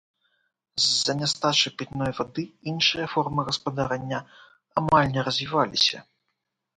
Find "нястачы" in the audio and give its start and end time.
1.19-1.71